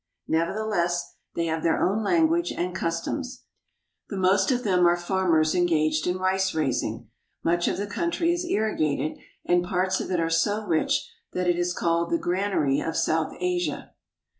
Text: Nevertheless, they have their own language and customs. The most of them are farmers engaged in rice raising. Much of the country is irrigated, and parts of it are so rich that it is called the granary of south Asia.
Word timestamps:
Nevertheless, 0.27 1.13
they 1.35 1.45
have 1.45 1.61
their 1.61 1.79
own 1.79 2.03
language 2.03 2.51
and 2.51 2.73
customs. 2.75 3.43
The 4.09 4.17
most 4.17 4.49
of 4.49 4.63
them 4.63 4.87
are 4.87 4.97
farmers 4.97 5.53
engaged 5.53 6.07
in 6.07 6.17
rice 6.17 6.55
raising. 6.55 7.09
Much 7.43 7.67
of 7.67 7.77
the 7.77 7.85
country 7.85 8.33
is 8.33 8.43
irrigated, 8.43 9.19
and 9.45 9.63
parts 9.63 10.01
of 10.01 10.09
it 10.09 10.19
are 10.19 10.27
so 10.27 10.65
rich 10.65 11.07
that 11.33 11.45
it 11.47 11.59
is 11.59 11.71
called 11.75 12.09
the 12.09 12.17
granary 12.17 12.79
of 12.79 12.97
south 12.97 13.33
Asia. 13.39 13.93